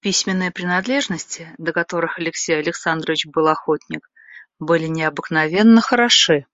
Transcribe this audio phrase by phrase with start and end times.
[0.00, 4.06] Письменные принадлежности, до которых Алексей Александрович был охотник,
[4.58, 6.44] были необыкновенно хороши.